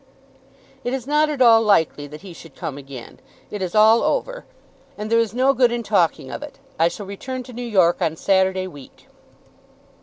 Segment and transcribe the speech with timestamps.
[0.83, 3.19] "It is not at all likely that he should come again.
[3.51, 4.45] It is all over,
[4.97, 6.57] and there is no good in talking of it.
[6.79, 9.05] I shall return to New York on Saturday week."